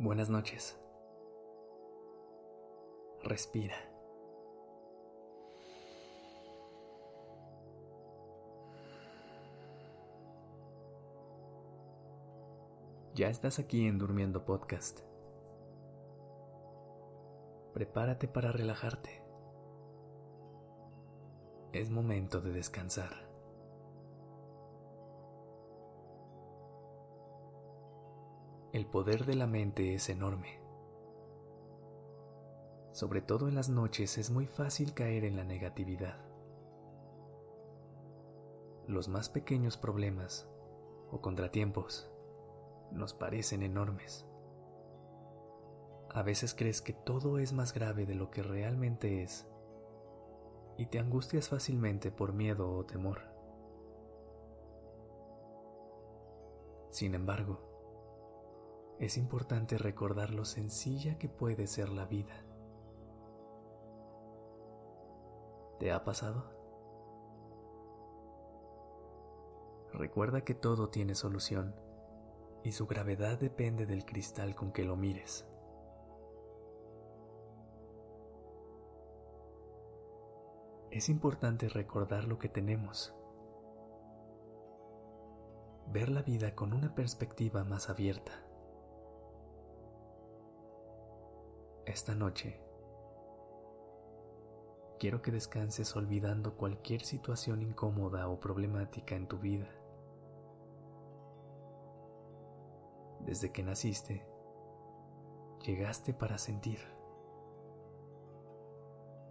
Buenas 0.00 0.28
noches. 0.28 0.76
Respira. 3.22 3.76
Ya 13.14 13.28
estás 13.28 13.60
aquí 13.60 13.86
en 13.86 13.98
Durmiendo 13.98 14.44
Podcast. 14.44 15.02
Prepárate 17.74 18.26
para 18.26 18.50
relajarte. 18.50 19.29
Es 21.72 21.88
momento 21.88 22.40
de 22.40 22.52
descansar. 22.52 23.12
El 28.72 28.86
poder 28.86 29.24
de 29.24 29.36
la 29.36 29.46
mente 29.46 29.94
es 29.94 30.08
enorme. 30.08 30.60
Sobre 32.90 33.22
todo 33.22 33.46
en 33.46 33.54
las 33.54 33.68
noches 33.68 34.18
es 34.18 34.32
muy 34.32 34.46
fácil 34.46 34.94
caer 34.94 35.24
en 35.24 35.36
la 35.36 35.44
negatividad. 35.44 36.18
Los 38.88 39.06
más 39.06 39.28
pequeños 39.28 39.76
problemas 39.76 40.48
o 41.12 41.20
contratiempos 41.20 42.10
nos 42.90 43.14
parecen 43.14 43.62
enormes. 43.62 44.26
A 46.12 46.24
veces 46.24 46.52
crees 46.52 46.82
que 46.82 46.94
todo 46.94 47.38
es 47.38 47.52
más 47.52 47.72
grave 47.72 48.06
de 48.06 48.16
lo 48.16 48.32
que 48.32 48.42
realmente 48.42 49.22
es 49.22 49.46
y 50.80 50.86
te 50.86 50.98
angustias 50.98 51.50
fácilmente 51.50 52.10
por 52.10 52.32
miedo 52.32 52.72
o 52.72 52.86
temor. 52.86 53.20
Sin 56.88 57.14
embargo, 57.14 58.96
es 58.98 59.18
importante 59.18 59.76
recordar 59.76 60.30
lo 60.30 60.46
sencilla 60.46 61.18
que 61.18 61.28
puede 61.28 61.66
ser 61.66 61.90
la 61.90 62.06
vida. 62.06 62.46
¿Te 65.78 65.92
ha 65.92 66.02
pasado? 66.02 66.50
Recuerda 69.92 70.44
que 70.44 70.54
todo 70.54 70.88
tiene 70.88 71.14
solución 71.14 71.74
y 72.64 72.72
su 72.72 72.86
gravedad 72.86 73.38
depende 73.38 73.84
del 73.84 74.06
cristal 74.06 74.54
con 74.54 74.72
que 74.72 74.84
lo 74.84 74.96
mires. 74.96 75.46
Es 81.00 81.08
importante 81.08 81.66
recordar 81.70 82.24
lo 82.24 82.38
que 82.38 82.50
tenemos, 82.50 83.14
ver 85.90 86.10
la 86.10 86.20
vida 86.20 86.54
con 86.54 86.74
una 86.74 86.94
perspectiva 86.94 87.64
más 87.64 87.88
abierta. 87.88 88.32
Esta 91.86 92.14
noche, 92.14 92.60
quiero 94.98 95.22
que 95.22 95.30
descanses 95.30 95.96
olvidando 95.96 96.58
cualquier 96.58 97.00
situación 97.00 97.62
incómoda 97.62 98.28
o 98.28 98.38
problemática 98.38 99.16
en 99.16 99.26
tu 99.26 99.38
vida. 99.38 99.70
Desde 103.20 103.50
que 103.52 103.62
naciste, 103.62 104.26
llegaste 105.64 106.12
para 106.12 106.36
sentir. 106.36 106.99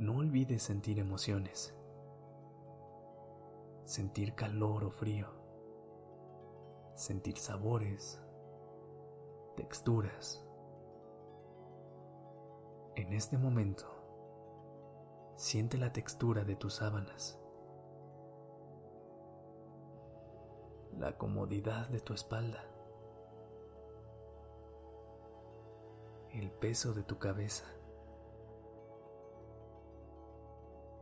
No 0.00 0.16
olvides 0.16 0.62
sentir 0.62 0.98
emociones, 0.98 1.76
sentir 3.84 4.34
calor 4.34 4.84
o 4.84 4.90
frío, 4.90 5.28
sentir 6.94 7.36
sabores, 7.36 8.18
texturas. 9.58 10.42
En 12.96 13.12
este 13.12 13.36
momento, 13.36 13.84
siente 15.36 15.76
la 15.76 15.92
textura 15.92 16.44
de 16.44 16.56
tus 16.56 16.76
sábanas, 16.76 17.38
la 20.96 21.18
comodidad 21.18 21.90
de 21.90 22.00
tu 22.00 22.14
espalda. 22.14 22.64
El 26.30 26.50
peso 26.52 26.94
de 26.94 27.02
tu 27.02 27.18
cabeza, 27.18 27.66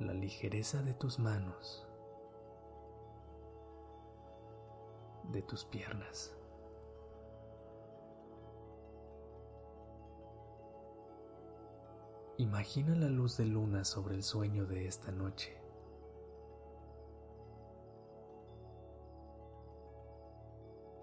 la 0.00 0.14
ligereza 0.14 0.82
de 0.82 0.94
tus 0.94 1.18
manos, 1.18 1.86
de 5.24 5.42
tus 5.42 5.64
piernas. 5.66 6.34
Imagina 12.38 12.94
la 12.94 13.10
luz 13.10 13.36
de 13.36 13.44
luna 13.44 13.84
sobre 13.84 14.14
el 14.14 14.22
sueño 14.22 14.64
de 14.64 14.86
esta 14.86 15.12
noche. 15.12 15.60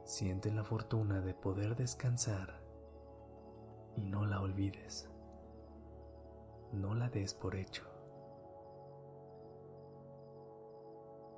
Siente 0.06 0.52
la 0.52 0.64
fortuna 0.64 1.22
de 1.22 1.36
poder 1.36 1.76
descansar 1.76 2.60
y 3.96 4.06
no 4.06 4.26
la 4.26 4.42
olvides. 4.42 5.08
No 6.74 6.96
la 6.96 7.10
des 7.10 7.36
por 7.36 7.56
hecho. 7.56 7.97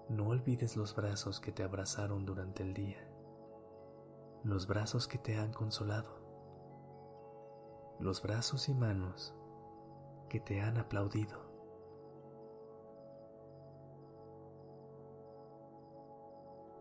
No 0.10 0.28
olvides 0.28 0.76
los 0.76 0.96
brazos 0.96 1.40
que 1.40 1.52
te 1.52 1.64
abrazaron 1.64 2.26
durante 2.26 2.64
el 2.64 2.74
día, 2.74 3.08
los 4.44 4.68
brazos 4.68 5.08
que 5.08 5.18
te 5.18 5.38
han 5.38 5.54
consolado, 5.54 6.10
los 8.00 8.22
brazos 8.22 8.70
y 8.70 8.74
manos 8.74 9.36
que 10.28 10.40
te 10.40 10.62
han 10.62 10.78
aplaudido. 10.78 11.48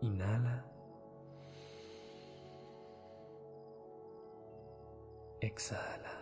Inhala 0.01 0.65
Exhala. 5.41 6.18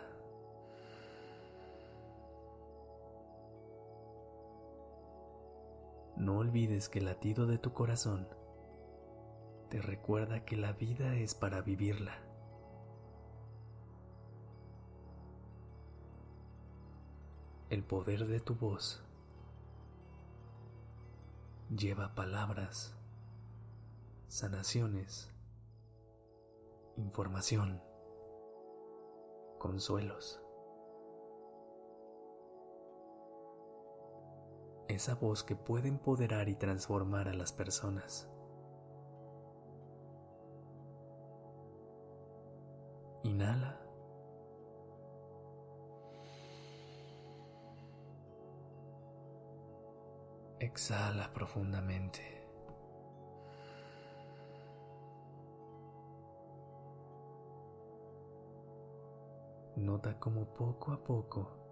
No 6.17 6.39
olvides 6.39 6.89
que 6.89 6.97
el 6.99 7.05
latido 7.05 7.45
de 7.45 7.59
tu 7.59 7.73
corazón 7.73 8.27
te 9.69 9.81
recuerda 9.81 10.45
que 10.45 10.57
la 10.57 10.73
vida 10.73 11.15
es 11.15 11.35
para 11.35 11.61
vivirla. 11.61 12.17
El 17.69 17.83
poder 17.83 18.25
de 18.25 18.39
tu 18.39 18.55
voz 18.55 19.03
lleva 21.69 22.15
palabras, 22.15 22.95
sanaciones, 24.27 25.31
información 26.95 27.81
consuelos. 29.59 30.41
Esa 34.87 35.15
voz 35.15 35.43
que 35.43 35.55
puede 35.55 35.89
empoderar 35.89 36.47
y 36.47 36.55
transformar 36.55 37.27
a 37.27 37.33
las 37.33 37.51
personas. 37.51 38.29
Inhala. 43.23 43.81
Exhala 50.59 51.33
profundamente. 51.33 52.21
Nota 59.75 60.17
como 60.19 60.45
poco 60.53 60.93
a 60.93 61.03
poco 61.03 61.66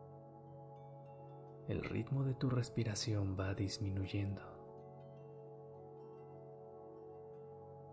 el 1.68 1.84
ritmo 1.84 2.24
de 2.24 2.36
tu 2.36 2.50
respiración 2.50 3.36
va 3.40 3.56
disminuyendo. 3.56 4.42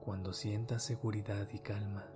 Cuando 0.05 0.35
sientas 0.35 0.83
seguridad 0.83 1.49
y 1.53 1.61
calma, 1.61 2.07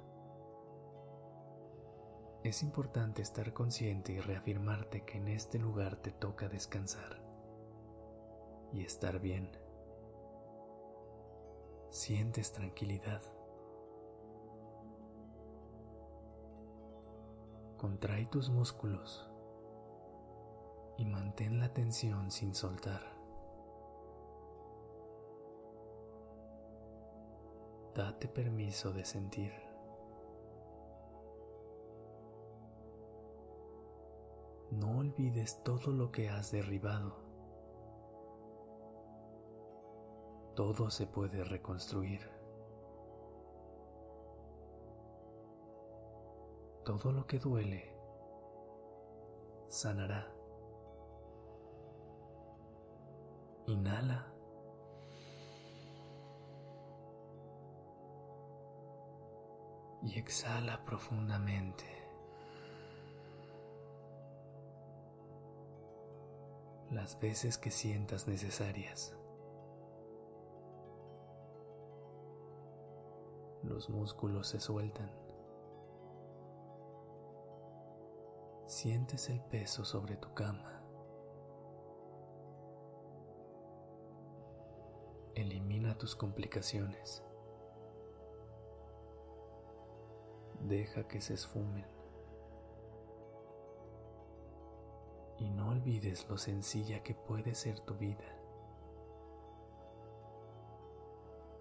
es 2.44 2.62
importante 2.62 3.22
estar 3.22 3.54
consciente 3.54 4.12
y 4.12 4.20
reafirmarte 4.20 5.04
que 5.04 5.16
en 5.16 5.28
este 5.28 5.58
lugar 5.58 5.96
te 5.96 6.12
toca 6.12 6.48
descansar 6.48 7.22
y 8.72 8.84
estar 8.84 9.18
bien. 9.18 9.50
Sientes 11.90 12.52
tranquilidad. 12.52 13.22
Contrae 17.78 18.26
tus 18.26 18.50
músculos 18.50 19.30
y 20.98 21.04
mantén 21.04 21.60
la 21.60 21.72
tensión 21.72 22.30
sin 22.30 22.54
soltar. 22.54 23.02
Date 27.94 28.28
permiso 28.28 28.92
de 28.92 29.04
sentir. 29.04 29.52
No 34.70 34.98
olvides 34.98 35.62
todo 35.62 35.92
lo 35.92 36.12
que 36.12 36.28
has 36.28 36.50
derribado. 36.50 37.16
Todo 40.54 40.90
se 40.90 41.06
puede 41.06 41.44
reconstruir. 41.44 42.20
Todo 46.84 47.12
lo 47.12 47.26
que 47.26 47.38
duele 47.38 47.94
sanará. 49.68 50.35
Inhala. 53.66 54.32
Y 60.02 60.18
exhala 60.18 60.84
profundamente. 60.84 61.84
Las 66.90 67.18
veces 67.18 67.58
que 67.58 67.72
sientas 67.72 68.28
necesarias. 68.28 69.16
Los 73.64 73.90
músculos 73.90 74.48
se 74.48 74.60
sueltan. 74.60 75.10
Sientes 78.66 79.28
el 79.28 79.40
peso 79.40 79.84
sobre 79.84 80.16
tu 80.16 80.32
cama. 80.34 80.75
Elimina 85.36 85.98
tus 85.98 86.16
complicaciones. 86.16 87.22
Deja 90.60 91.06
que 91.06 91.20
se 91.20 91.34
esfumen. 91.34 91.84
Y 95.36 95.50
no 95.50 95.68
olvides 95.68 96.26
lo 96.30 96.38
sencilla 96.38 97.02
que 97.02 97.14
puede 97.14 97.54
ser 97.54 97.80
tu 97.80 97.96
vida. 97.96 98.34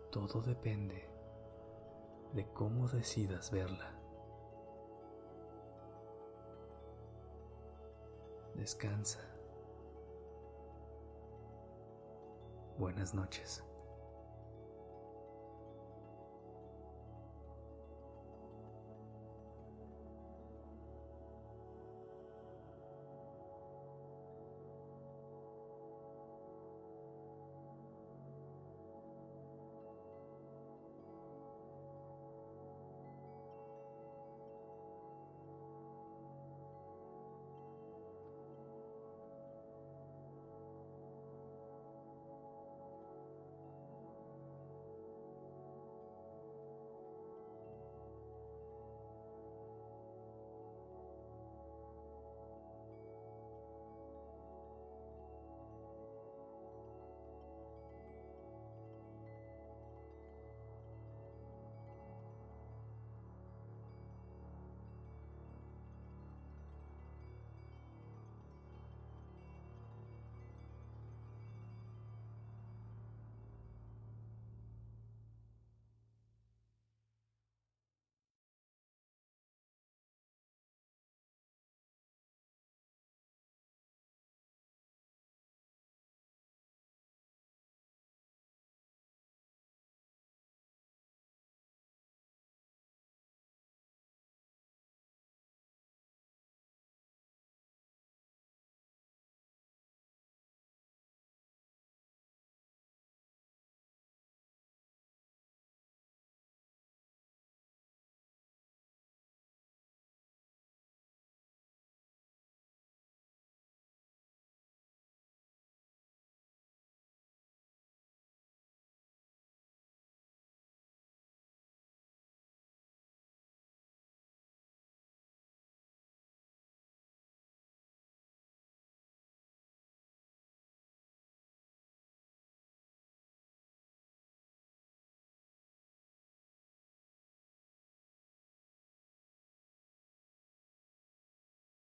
Todo 0.10 0.42
depende 0.42 1.10
de 2.32 2.48
cómo 2.54 2.88
decidas 2.88 3.52
verla. 3.52 3.92
Descansa. 8.54 9.35
Buenas 12.78 13.14
noches. 13.14 13.64